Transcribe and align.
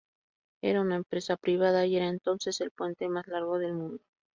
Era 0.63 0.81
una 0.81 0.95
empresa 0.95 1.37
privada 1.37 1.85
y 1.85 1.95
era 1.95 2.07
entonces 2.07 2.59
el 2.61 2.71
puente 2.71 3.07
más 3.07 3.27
largo 3.27 3.59
del 3.59 3.73
mundo. 3.75 4.03